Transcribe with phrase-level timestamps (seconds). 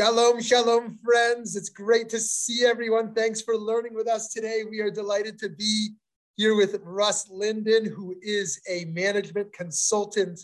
[0.00, 1.56] Shalom, shalom, friends.
[1.56, 3.12] It's great to see everyone.
[3.12, 4.62] Thanks for learning with us today.
[4.66, 5.90] We are delighted to be
[6.38, 10.40] here with Russ Linden, who is a management consultant,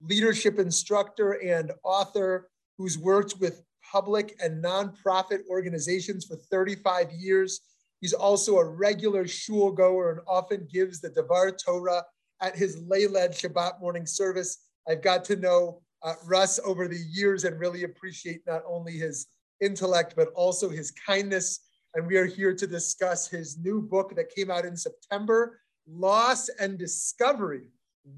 [0.00, 7.62] leadership instructor, and author who's worked with public and nonprofit organizations for 35 years.
[8.00, 12.04] He's also a regular shul goer and often gives the Devar Torah
[12.40, 14.68] at his lay-led Shabbat morning service.
[14.88, 19.26] I've got to know uh, Russ over the years and really appreciate not only his
[19.60, 21.60] intellect, but also his kindness.
[21.94, 26.48] And we are here to discuss his new book that came out in September Loss
[26.60, 27.68] and Discovery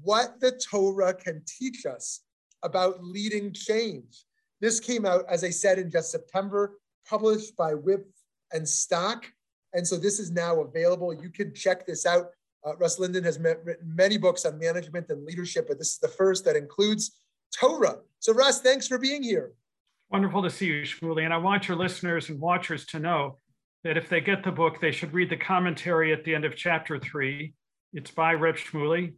[0.03, 2.21] What the Torah Can Teach Us
[2.63, 4.25] About Leading Change.
[4.61, 6.77] This came out, as I said, in just September,
[7.07, 8.05] published by Wipf
[8.51, 9.25] and Stock.
[9.73, 11.13] And so this is now available.
[11.13, 12.27] You can check this out.
[12.65, 15.99] Uh, Russ Linden has met, written many books on management and leadership, but this is
[15.99, 17.22] the first that includes
[17.59, 17.97] Torah.
[18.19, 19.53] So, Russ, thanks for being here.
[20.09, 21.23] Wonderful to see you, Shmuley.
[21.23, 23.39] And I want your listeners and watchers to know
[23.83, 26.55] that if they get the book, they should read the commentary at the end of
[26.55, 27.53] chapter three.
[27.93, 29.13] It's by Reb Shmuley.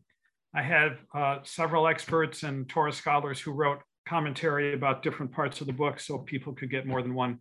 [0.55, 5.67] I have uh, several experts and Torah scholars who wrote commentary about different parts of
[5.67, 7.39] the book so people could get more than one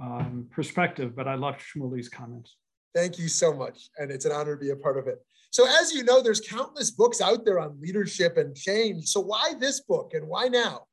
[0.00, 1.14] um, perspective.
[1.14, 2.56] But I love Shmuley's comments.
[2.94, 3.90] Thank you so much.
[3.98, 5.18] And it's an honor to be a part of it.
[5.50, 9.06] So, as you know, there's countless books out there on leadership and change.
[9.06, 10.84] So, why this book and why now?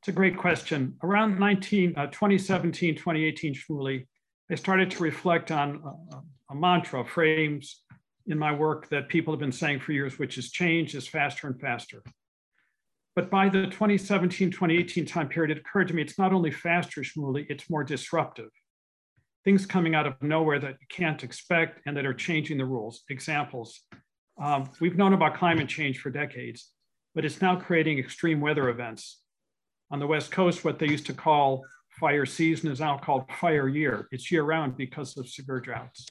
[0.00, 0.96] It's a great question.
[1.02, 4.06] Around 19, uh, 2017, 2018, Shmuley,
[4.50, 7.82] I started to reflect on a, a mantra, frames
[8.26, 11.46] in my work that people have been saying for years, which is change is faster
[11.46, 12.02] and faster.
[13.16, 17.00] But by the 2017, 2018 time period, it occurred to me it's not only faster,
[17.00, 18.50] Shmuley, it's more disruptive
[19.48, 23.04] things coming out of nowhere that you can't expect and that are changing the rules.
[23.08, 23.80] Examples,
[24.38, 26.72] um, we've known about climate change for decades,
[27.14, 29.22] but it's now creating extreme weather events.
[29.90, 31.64] On the West Coast, what they used to call
[31.98, 34.06] fire season is now called fire year.
[34.12, 36.04] It's year round because of severe droughts.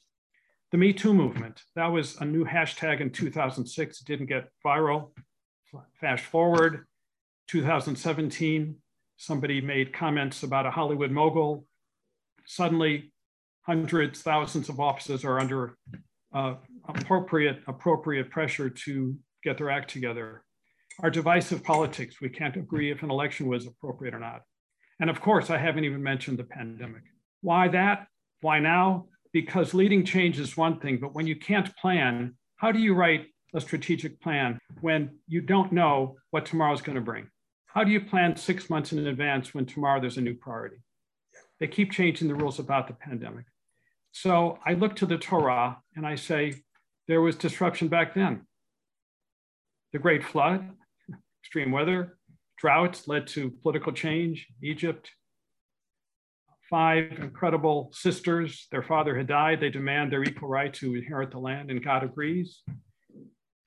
[0.71, 4.01] The Me Too movement, that was a new hashtag in 2006.
[4.01, 5.11] It didn't get viral.
[6.01, 6.87] Fast forward,
[7.49, 8.77] 2017,
[9.17, 11.67] somebody made comments about a Hollywood mogul.
[12.47, 13.11] Suddenly,
[13.67, 15.77] hundreds, thousands of offices are under
[16.33, 16.55] uh,
[16.87, 20.43] appropriate, appropriate pressure to get their act together.
[21.03, 24.41] Our divisive politics, we can't agree if an election was appropriate or not.
[24.99, 27.03] And of course, I haven't even mentioned the pandemic.
[27.41, 28.07] Why that?
[28.41, 29.07] Why now?
[29.33, 33.27] Because leading change is one thing, but when you can't plan, how do you write
[33.53, 37.27] a strategic plan when you don't know what tomorrow is going to bring?
[37.65, 40.77] How do you plan six months in advance when tomorrow there's a new priority?
[41.59, 43.45] They keep changing the rules about the pandemic.
[44.21, 46.63] So I look to the Torah and I say,
[47.07, 48.47] there was disruption back then.
[49.93, 50.67] The Great Flood,
[51.43, 52.17] extreme weather,
[52.57, 55.11] droughts led to political change, Egypt.
[56.67, 59.59] Five incredible sisters, their father had died.
[59.61, 62.63] They demand their equal right to inherit the land, and God agrees.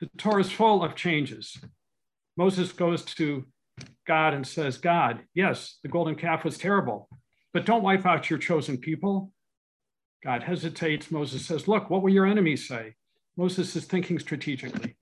[0.00, 1.56] The Torah is full of changes.
[2.36, 3.46] Moses goes to
[4.04, 7.08] God and says, God, yes, the golden calf was terrible,
[7.54, 9.32] but don't wipe out your chosen people.
[10.22, 11.10] God hesitates.
[11.10, 12.94] Moses says, Look, what will your enemies say?
[13.36, 14.96] Moses is thinking strategically.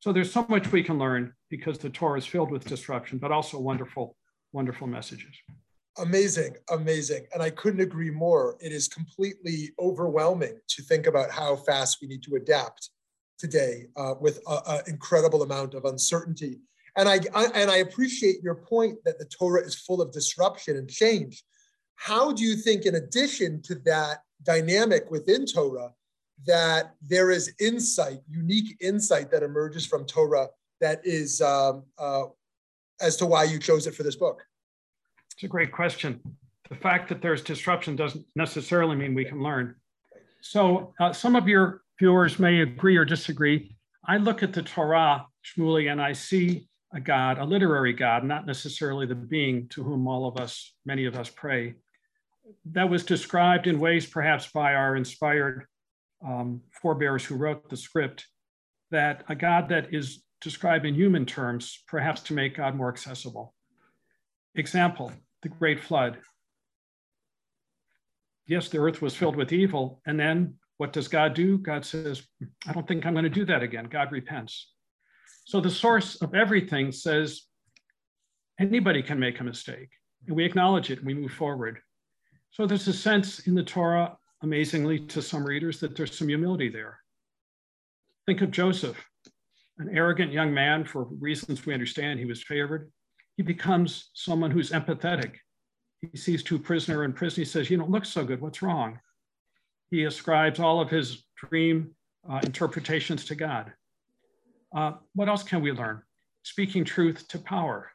[0.00, 3.32] So there's so much we can learn because the Torah is filled with disruption, but
[3.32, 4.16] also wonderful,
[4.52, 5.34] wonderful messages.
[5.98, 7.26] Amazing, amazing.
[7.32, 8.58] And I couldn't agree more.
[8.60, 12.90] It is completely overwhelming to think about how fast we need to adapt
[13.38, 16.60] today uh, with an incredible amount of uncertainty.
[16.96, 20.76] And I, I, and I appreciate your point that the Torah is full of disruption
[20.76, 21.44] and change.
[21.96, 25.92] How do you think, in addition to that dynamic within Torah
[26.46, 30.48] that there is insight, unique insight that emerges from Torah
[30.80, 32.24] that is um, uh,
[33.00, 34.42] as to why you chose it for this book?
[35.32, 36.20] It's a great question.
[36.68, 39.74] The fact that there's disruption doesn't necessarily mean we can learn.
[40.40, 43.76] So uh, some of your viewers may agree or disagree.
[44.06, 48.46] I look at the Torah, Shmuley, and I see a God, a literary God, not
[48.46, 51.74] necessarily the being to whom all of us, many of us pray
[52.72, 55.66] that was described in ways perhaps by our inspired
[56.26, 58.26] um, forebears who wrote the script,
[58.90, 63.54] that a God that is described in human terms, perhaps to make God more accessible.
[64.54, 65.12] Example,
[65.42, 66.18] the Great Flood.
[68.46, 70.00] Yes, the earth was filled with evil.
[70.06, 71.58] And then what does God do?
[71.58, 72.22] God says,
[72.66, 73.86] I don't think I'm going to do that again.
[73.90, 74.72] God repents.
[75.46, 77.42] So the source of everything says
[78.60, 79.90] anybody can make a mistake.
[80.26, 81.80] And we acknowledge it and we move forward.
[82.54, 86.68] So there's a sense in the Torah, amazingly to some readers, that there's some humility
[86.68, 87.00] there.
[88.26, 88.96] Think of Joseph,
[89.78, 92.92] an arrogant young man, for reasons we understand, he was favored.
[93.36, 95.34] He becomes someone who's empathetic.
[96.00, 97.40] He sees two prisoner in prison.
[97.40, 98.40] He says, you don't look so good.
[98.40, 99.00] What's wrong?
[99.90, 101.90] He ascribes all of his dream
[102.30, 103.72] uh, interpretations to God.
[104.72, 106.02] Uh, what else can we learn?
[106.44, 107.90] Speaking truth to power.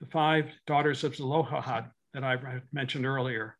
[0.00, 2.36] The five daughters of Zelophehad that I
[2.72, 3.56] mentioned earlier.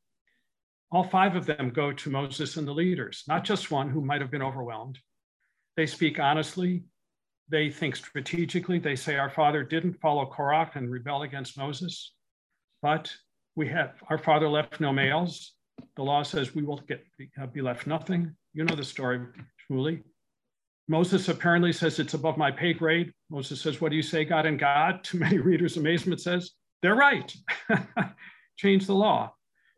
[0.91, 4.21] All five of them go to Moses and the leaders, not just one who might
[4.21, 4.99] have been overwhelmed.
[5.77, 6.85] They speak honestly,
[7.51, 8.79] they think strategically.
[8.79, 12.13] They say, Our father didn't follow Korah and rebel against Moses,
[12.83, 13.13] but
[13.57, 15.53] we have our father left no males.
[15.97, 18.35] The law says we will get be uh, left nothing.
[18.55, 19.21] You know the story,
[19.71, 20.03] Shmuley.
[20.89, 23.13] Moses apparently says it's above my pay grade.
[23.31, 25.05] Moses says, What do you say, God and God?
[25.05, 26.53] To many readers' amazement says,
[26.83, 27.33] They're right.
[28.59, 29.33] Change the law.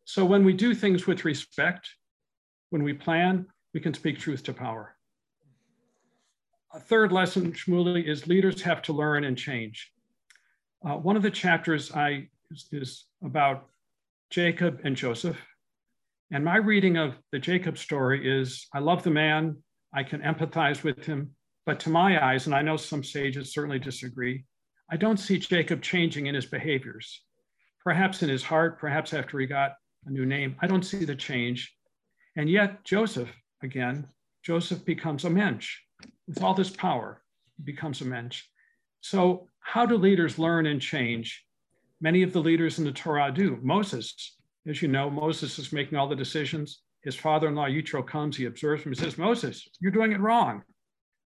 [0.05, 1.89] So when we do things with respect,
[2.71, 4.97] when we plan, we can speak truth to power.
[6.73, 9.93] A third lesson, Shmuley, is leaders have to learn and change.
[10.85, 13.69] Uh, one of the chapters I is, is about
[14.31, 15.39] Jacob and Joseph.
[16.33, 19.57] And my reading of the Jacob story is I love the man,
[19.93, 21.31] I can empathize with him,
[21.67, 24.45] but to my eyes, and I know some sages certainly disagree,
[24.91, 27.23] I don't see Jacob changing in his behaviors.
[27.83, 29.73] Perhaps in his heart, perhaps after he got
[30.07, 31.75] a new name, I don't see the change.
[32.37, 33.31] And yet, Joseph,
[33.63, 34.07] again,
[34.43, 35.79] Joseph becomes a mensch.
[36.27, 37.23] With all this power,
[37.57, 38.45] he becomes a mensch.
[39.01, 41.45] So, how do leaders learn and change?
[42.01, 43.59] Many of the leaders in the Torah do.
[43.63, 44.37] Moses,
[44.67, 46.83] as you know, Moses is making all the decisions.
[47.03, 50.21] His father in law, Yitro, comes, he observes him, he says, Moses, you're doing it
[50.21, 50.63] wrong.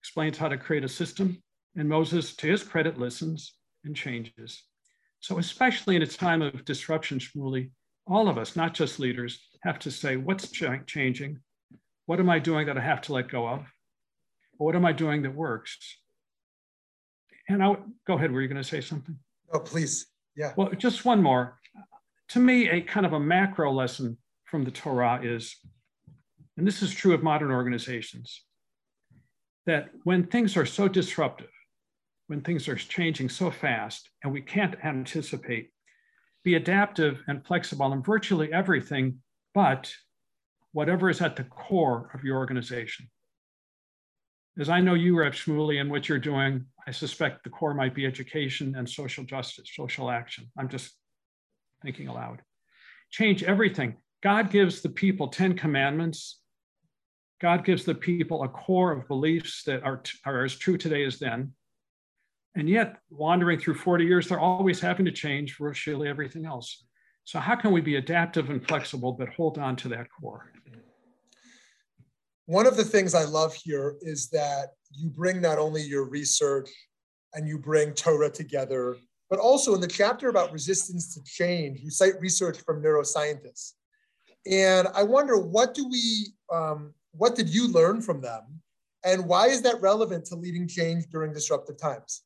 [0.03, 1.43] Explains how to create a system.
[1.77, 3.55] And Moses, to his credit, listens
[3.85, 4.63] and changes.
[5.21, 7.71] So, especially in a time of disruption, Shmuley,
[8.07, 11.39] all of us, not just leaders, have to say, what's ch- changing?
[12.07, 13.67] What am I doing that I have to let go of?
[14.57, 15.77] What am I doing that works?
[17.49, 18.33] And I'll go ahead.
[18.33, 19.17] Were you going to say something?
[19.53, 20.07] Oh, please.
[20.37, 20.53] Yeah.
[20.57, 21.59] Well, just one more.
[22.31, 25.57] To me, a kind of a macro lesson from the Torah is,
[26.57, 28.45] and this is true of modern organizations,
[29.67, 31.51] that when things are so disruptive,
[32.29, 35.71] when things are changing so fast and we can't anticipate,
[36.45, 39.19] be adaptive and flexible in virtually everything,
[39.55, 39.93] but
[40.73, 43.09] whatever is at the core of your organization.
[44.59, 47.95] As I know you, Reb Shmuley, and what you're doing, I suspect the core might
[47.95, 50.51] be education and social justice, social action.
[50.59, 50.93] I'm just
[51.83, 52.43] thinking aloud.
[53.11, 53.97] Change everything.
[54.23, 56.41] God gives the people 10 commandments.
[57.41, 61.19] God gives the people a core of beliefs that are, are as true today as
[61.19, 61.53] then.
[62.59, 66.87] And yet, wandering through 40 years, they're always having to change virtually everything else.
[67.23, 70.51] So, how can we be adaptive and flexible, but hold on to that core?
[72.47, 76.69] One of the things I love here is that you bring not only your research
[77.33, 78.97] and you bring Torah together,
[79.31, 83.75] but also in the chapter about resistance to change, you cite research from neuroscientists.
[84.51, 88.43] And I wonder, what do we, um, what did you learn from them?
[89.05, 92.23] And why is that relevant to leading change during disruptive times?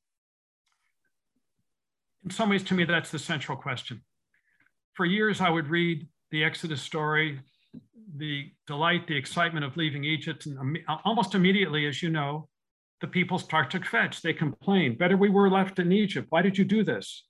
[2.24, 4.02] In some ways, to me, that's the central question.
[4.94, 7.40] For years, I would read the Exodus story,
[8.16, 12.48] the delight, the excitement of leaving Egypt, and uh, almost immediately, as you know,
[13.00, 14.20] the people start to kvetch.
[14.20, 16.28] They complain, better we were left in Egypt.
[16.30, 17.24] Why did you do this?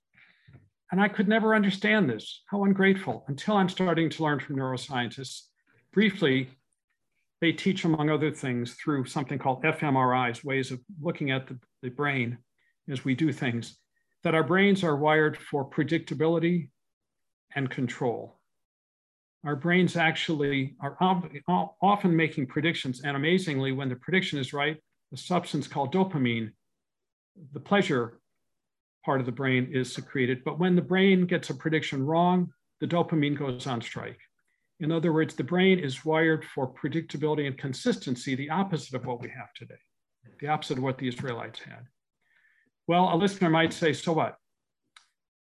[0.91, 2.43] And I could never understand this.
[2.51, 5.47] How ungrateful, until I'm starting to learn from neuroscientists.
[5.91, 6.49] Briefly,
[7.41, 11.89] they teach, among other things, through something called fMRIs, ways of looking at the, the
[11.89, 12.37] brain
[12.89, 13.77] as we do things
[14.23, 16.69] that our brains are wired for predictability
[17.55, 18.39] and control.
[19.45, 20.97] Our brains actually are
[21.81, 24.77] often making predictions, and amazingly, when the prediction is right,
[25.11, 26.51] a substance called dopamine,
[27.51, 28.19] the pleasure
[29.03, 30.43] part of the brain is secreted.
[30.45, 34.19] But when the brain gets a prediction wrong, the dopamine goes on strike.
[34.79, 39.21] In other words, the brain is wired for predictability and consistency, the opposite of what
[39.21, 39.75] we have today,
[40.39, 41.85] the opposite of what the Israelites had.
[42.87, 44.35] Well, a listener might say, so what?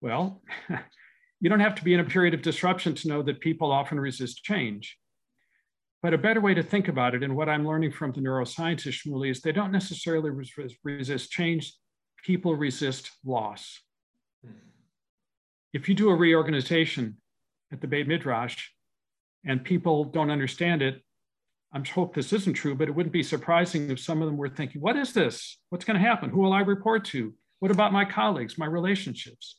[0.00, 0.42] Well,
[1.40, 3.98] you don't have to be in a period of disruption to know that people often
[3.98, 4.98] resist change.
[6.02, 9.06] But a better way to think about it, and what I'm learning from the neuroscientist
[9.06, 10.30] Shmuley, is they don't necessarily
[10.82, 11.72] resist change,
[12.22, 13.80] people resist loss.
[15.72, 17.16] If you do a reorganization
[17.72, 18.68] at the Beit Midrash
[19.46, 21.02] and people don't understand it,
[21.74, 24.48] I hope this isn't true, but it wouldn't be surprising if some of them were
[24.48, 25.58] thinking, what is this?
[25.70, 26.30] What's going to happen?
[26.30, 27.34] Who will I report to?
[27.58, 29.58] What about my colleagues, my relationships?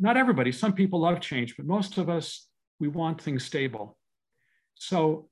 [0.00, 2.48] Not everybody, some people love change, but most of us,
[2.80, 3.96] we want things stable.
[4.74, 5.28] So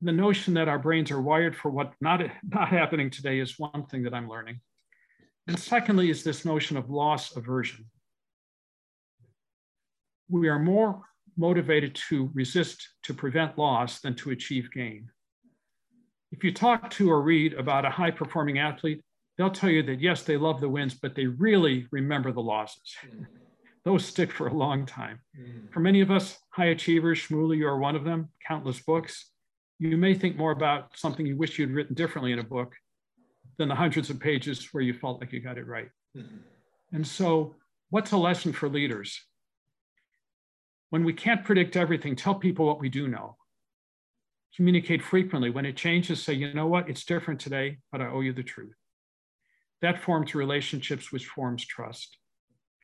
[0.00, 3.86] the notion that our brains are wired for what not, not happening today is one
[3.86, 4.60] thing that I'm learning.
[5.46, 7.86] And secondly, is this notion of loss aversion.
[10.28, 11.02] we are more
[11.36, 15.08] motivated to resist to prevent loss than to achieve gain.
[16.32, 19.02] If you talk to or read about a high performing athlete,
[19.36, 22.94] they'll tell you that yes, they love the wins, but they really remember the losses.
[23.84, 25.20] Those stick for a long time.
[25.38, 25.72] Mm.
[25.72, 29.30] For many of us, high achievers, Shmuley, you are one of them, countless books.
[29.78, 32.74] You may think more about something you wish you'd written differently in a book
[33.56, 35.88] than the hundreds of pages where you felt like you got it right.
[36.16, 36.36] Mm-hmm.
[36.92, 37.54] And so,
[37.88, 39.24] what's a lesson for leaders?
[40.90, 43.36] When we can't predict everything, tell people what we do know.
[44.56, 45.50] Communicate frequently.
[45.50, 48.42] When it changes, say, you know what, it's different today, but I owe you the
[48.42, 48.74] truth.
[49.82, 52.18] That forms relationships, which forms trust.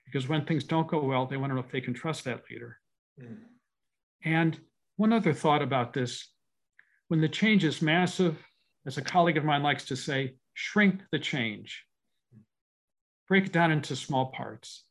[0.05, 2.45] Because when things don't go well, they want to know if they can trust that
[2.49, 2.79] leader.
[3.21, 3.39] Mm.
[4.25, 4.59] And
[4.97, 6.29] one other thought about this
[7.09, 8.37] when the change is massive,
[8.87, 11.85] as a colleague of mine likes to say, shrink the change,
[13.29, 14.85] break it down into small parts.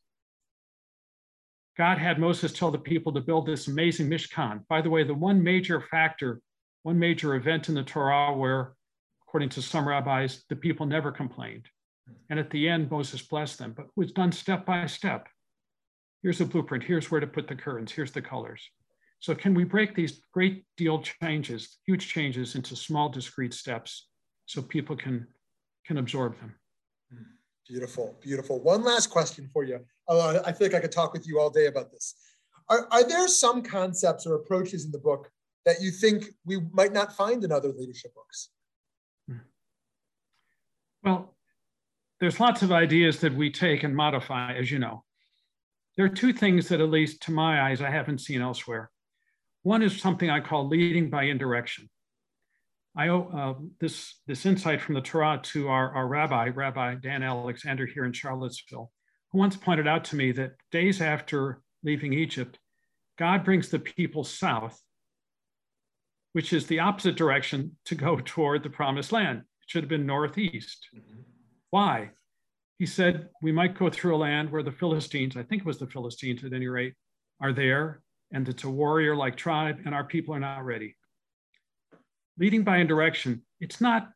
[1.76, 4.66] God had Moses tell the people to build this amazing Mishkan.
[4.68, 6.40] By the way, the one major factor,
[6.84, 8.72] one major event in the Torah where,
[9.22, 11.68] according to some rabbis, the people never complained.
[12.30, 15.28] And at the end, Moses blessed them, but it was done step by step.
[16.22, 16.84] Here's a blueprint.
[16.84, 17.92] Here's where to put the curtains.
[17.92, 18.62] Here's the colors.
[19.20, 24.08] So can we break these great deal changes, huge changes into small discrete steps
[24.46, 25.26] so people can,
[25.86, 26.54] can absorb them?
[27.12, 27.22] Hmm.
[27.68, 28.62] Beautiful, beautiful.
[28.62, 29.80] One last question for you.
[30.08, 32.14] I feel like I could talk with you all day about this.
[32.68, 35.30] Are, are there some concepts or approaches in the book
[35.64, 38.50] that you think we might not find in other leadership books?
[41.02, 41.36] Well,
[42.20, 45.04] there's lots of ideas that we take and modify, as you know.
[45.96, 48.90] There are two things that, at least to my eyes, I haven't seen elsewhere.
[49.62, 51.88] One is something I call leading by indirection.
[52.96, 57.22] I owe uh, this, this insight from the Torah to our, our rabbi, Rabbi Dan
[57.22, 58.90] Alexander here in Charlottesville,
[59.36, 62.58] once pointed out to me that days after leaving Egypt,
[63.18, 64.80] God brings the people south,
[66.32, 69.38] which is the opposite direction to go toward the promised land.
[69.38, 70.88] It should have been northeast.
[70.94, 71.20] Mm-hmm.
[71.70, 72.10] Why?
[72.78, 75.78] He said, We might go through a land where the Philistines, I think it was
[75.78, 76.94] the Philistines at any rate,
[77.40, 78.02] are there,
[78.32, 80.96] and it's a warrior like tribe, and our people are not ready
[82.38, 84.10] leading by indirection, it's not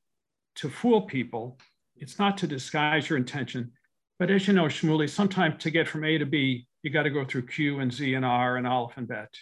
[0.57, 1.59] to fool people,
[1.97, 3.73] it's not to disguise your intention.
[4.21, 7.11] But as you know, Shmuley, sometimes to get from A to B, you got to
[7.11, 9.33] go through Q and Z and R and Aleph and Bet.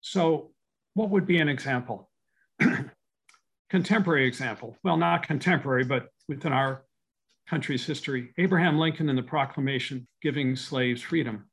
[0.00, 0.52] So,
[0.94, 2.10] what would be an example?
[3.70, 4.78] contemporary example.
[4.82, 6.84] Well, not contemporary, but within our
[7.46, 8.32] country's history.
[8.38, 11.44] Abraham Lincoln and the proclamation giving slaves freedom.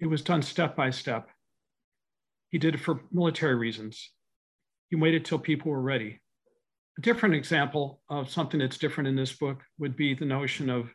[0.00, 1.28] It was done step by step.
[2.50, 4.10] He did it for military reasons.
[4.90, 6.20] He waited till people were ready.
[6.98, 10.92] A different example of something that's different in this book would be the notion of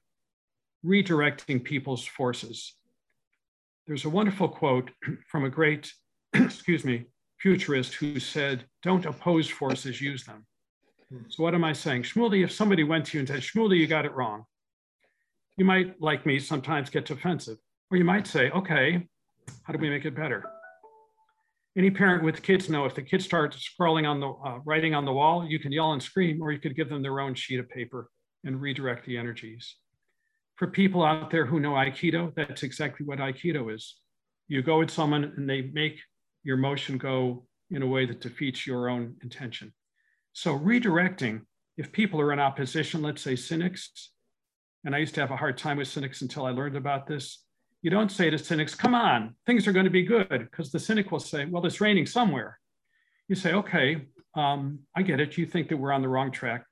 [0.85, 2.73] redirecting people's forces.
[3.87, 4.91] There's a wonderful quote
[5.27, 5.91] from a great,
[6.33, 7.05] excuse me,
[7.39, 10.45] futurist who said, don't oppose forces, use them.
[11.29, 12.03] So what am I saying?
[12.03, 14.43] Shmuley, if somebody went to you and said, Shmuley, you got it wrong,
[15.57, 17.57] you might, like me, sometimes get defensive.
[17.89, 19.07] Or you might say, okay,
[19.63, 20.45] how do we make it better?
[21.79, 25.05] any parent with kids know if the kid starts scrolling on the uh, writing on
[25.05, 27.59] the wall, you can yell and scream, or you could give them their own sheet
[27.59, 28.09] of paper
[28.43, 29.77] and redirect the energies.
[30.59, 33.95] For people out there who know Aikido, that's exactly what Aikido is.
[34.49, 36.01] You go with someone and they make
[36.43, 39.73] your motion go in a way that defeats your own intention.
[40.33, 41.43] So redirecting,
[41.77, 44.11] if people are in opposition, let's say cynics,
[44.83, 47.41] and I used to have a hard time with cynics until I learned about this,
[47.81, 50.79] you don't say to cynics, come on, things are going to be good, because the
[50.79, 52.59] cynic will say, well, it's raining somewhere.
[53.29, 55.37] You say, okay, um, I get it.
[55.37, 56.65] You think that we're on the wrong track.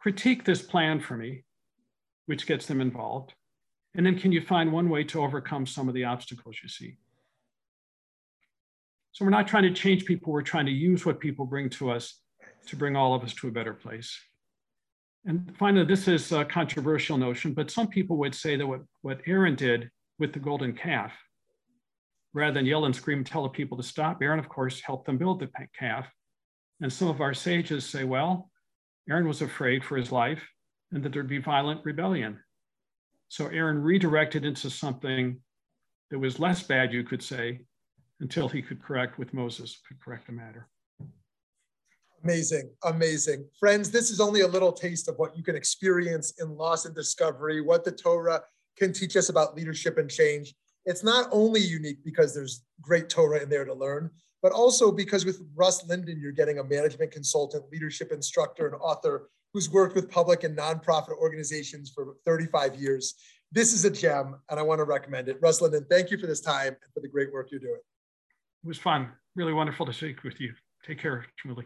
[0.00, 1.44] Critique this plan for me,
[2.30, 3.34] which gets them involved.
[3.96, 6.96] And then can you find one way to overcome some of the obstacles you see?
[9.10, 11.90] So we're not trying to change people, we're trying to use what people bring to
[11.90, 12.20] us
[12.66, 14.16] to bring all of us to a better place.
[15.24, 19.22] And finally, this is a controversial notion, but some people would say that what, what
[19.26, 21.12] Aaron did with the golden calf.
[22.32, 25.18] Rather than yell and scream, tell the people to stop, Aaron, of course, helped them
[25.18, 26.06] build the calf.
[26.80, 28.52] And some of our sages say, well,
[29.08, 30.44] Aaron was afraid for his life
[30.92, 32.38] and that there'd be violent rebellion.
[33.28, 35.40] So Aaron redirected into something
[36.10, 37.60] that was less bad, you could say,
[38.20, 40.68] until he could correct with Moses, could correct the matter.
[42.24, 43.46] Amazing, amazing.
[43.58, 46.94] Friends, this is only a little taste of what you can experience in Loss and
[46.94, 48.42] Discovery, what the Torah
[48.76, 50.54] can teach us about leadership and change.
[50.84, 54.10] It's not only unique because there's great Torah in there to learn,
[54.42, 59.30] but also because with Russ Linden, you're getting a management consultant, leadership instructor, and author
[59.52, 63.14] who's worked with public and nonprofit organizations for 35 years.
[63.52, 65.38] this is a gem and I want to recommend it.
[65.42, 67.80] Russ Linden, thank you for this time and for the great work you're doing.
[68.62, 69.10] It was fun.
[69.34, 70.54] Really wonderful to speak with you.
[70.86, 71.64] Take care, Shmuley.